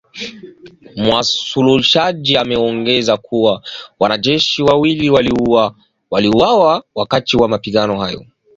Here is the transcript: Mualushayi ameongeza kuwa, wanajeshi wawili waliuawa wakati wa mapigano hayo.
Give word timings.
Mualushayi 1.55 2.37
ameongeza 2.37 3.17
kuwa, 3.17 3.63
wanajeshi 3.99 4.63
wawili 4.63 5.09
waliuawa 6.11 6.83
wakati 6.95 7.37
wa 7.37 7.47
mapigano 7.47 7.99
hayo. 7.99 8.25